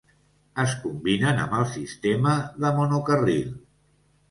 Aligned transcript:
Es 0.61 0.71
combinen 0.85 1.43
amb 1.43 1.53
el 1.59 1.67
sistema 1.75 2.33
de 2.65 2.75
monocarril. 2.81 3.57